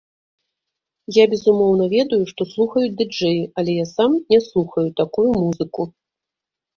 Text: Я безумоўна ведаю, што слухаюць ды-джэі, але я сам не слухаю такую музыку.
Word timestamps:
Я 1.17 1.25
безумоўна 1.33 1.85
ведаю, 1.95 2.17
што 2.31 2.41
слухаюць 2.53 2.93
ды-джэі, 3.01 3.41
але 3.63 3.71
я 3.75 3.83
сам 3.91 4.11
не 4.35 4.39
слухаю 4.47 4.87
такую 5.03 5.27
музыку. 5.43 5.81